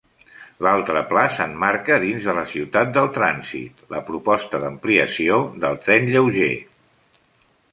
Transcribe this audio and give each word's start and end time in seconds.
L'altre 0.67 1.01
pla 1.09 1.25
s'emmarca 1.33 1.97
dins 2.03 2.25
de 2.29 2.35
la 2.39 2.45
ciutat 2.53 2.95
del 2.95 3.09
Transit, 3.19 3.83
la 3.97 4.01
proposta 4.09 4.63
d'ampliació 4.65 5.39
del 5.67 5.79
tren 5.85 6.11
lleuger. 6.17 6.53